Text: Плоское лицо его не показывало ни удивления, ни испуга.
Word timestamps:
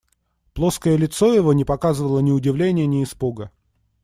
Плоское 0.55 0.97
лицо 0.97 1.31
его 1.31 1.53
не 1.53 1.63
показывало 1.63 2.21
ни 2.21 2.31
удивления, 2.31 2.87
ни 2.87 3.03
испуга. 3.03 3.51